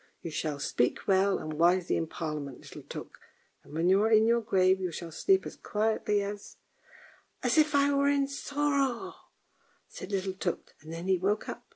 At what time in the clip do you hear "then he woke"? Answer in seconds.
10.91-11.47